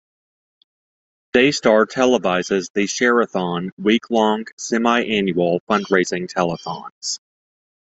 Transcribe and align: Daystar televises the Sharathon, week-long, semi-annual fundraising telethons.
Daystar 1.31 1.85
televises 1.85 2.71
the 2.73 2.85
Sharathon, 2.85 3.69
week-long, 3.77 4.45
semi-annual 4.57 5.61
fundraising 5.69 6.27
telethons. 6.27 7.19